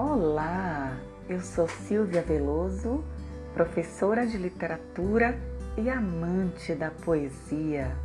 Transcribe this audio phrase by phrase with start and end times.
[0.00, 0.96] Olá,
[1.28, 3.02] eu sou Silvia Veloso,
[3.52, 5.36] professora de literatura
[5.76, 7.96] e amante da poesia.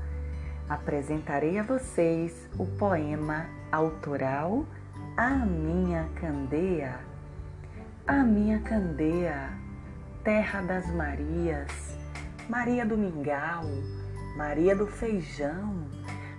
[0.67, 4.65] Apresentarei a vocês o poema autoral
[5.15, 6.99] A Minha Candeia.
[8.07, 9.51] A Minha Candeia,
[10.23, 11.95] terra das Marias,
[12.49, 13.65] Maria do Mingau,
[14.35, 15.87] Maria do Feijão,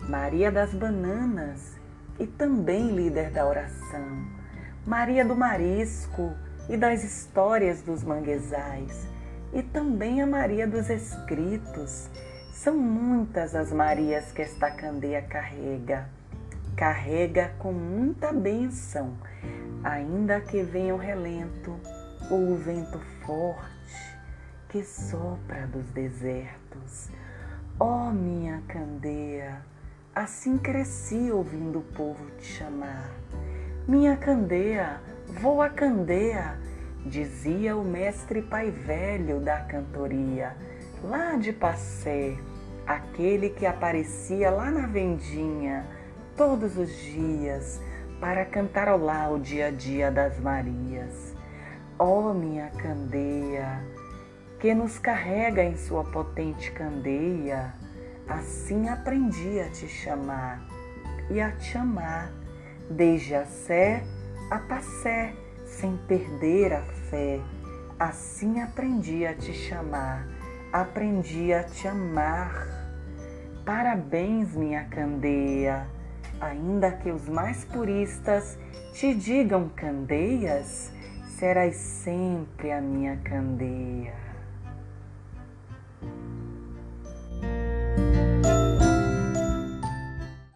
[0.08, 1.78] Maria das Bananas
[2.18, 4.43] e também líder da oração
[4.86, 6.34] Maria do Marisco
[6.68, 9.08] e das histórias dos manguezais,
[9.50, 12.10] e também a Maria dos Escritos.
[12.52, 16.06] São muitas as Marias que esta candeia carrega.
[16.76, 19.16] Carrega com muita bênção,
[19.82, 21.80] ainda que venha o relento
[22.30, 24.18] ou o vento forte
[24.68, 27.08] que sopra dos desertos.
[27.80, 29.62] Ó oh, minha candeia,
[30.14, 33.23] assim cresci ouvindo o povo te chamar
[33.86, 34.98] minha candeia,
[35.40, 36.58] voa candeia,
[37.04, 40.56] dizia o mestre pai velho da cantoria,
[41.02, 42.34] lá de Passé,
[42.86, 45.84] aquele que aparecia lá na vendinha
[46.34, 47.78] todos os dias
[48.20, 51.34] para cantar ao lá o dia a dia das Marias.
[51.98, 53.84] Ó oh, minha candeia,
[54.58, 57.74] que nos carrega em sua potente candeia,
[58.26, 60.66] assim aprendi a te chamar
[61.30, 62.32] e a te amar
[62.90, 64.02] desde a sé
[64.50, 67.40] a passé, sem perder a fé.
[67.98, 70.28] Assim aprendi a te chamar,
[70.72, 72.68] aprendi a te amar.
[73.64, 75.86] Parabéns, minha candeia,
[76.40, 78.58] ainda que os mais puristas
[78.92, 80.92] te digam candeias,
[81.38, 84.23] serás sempre a minha candeia.